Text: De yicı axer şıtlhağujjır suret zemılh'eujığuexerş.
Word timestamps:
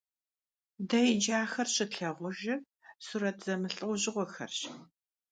De 0.89 0.99
yicı 1.05 1.33
axer 1.41 1.67
şıtlhağujjır 1.75 2.59
suret 3.05 3.37
zemılh'eujığuexerş. 3.45 4.57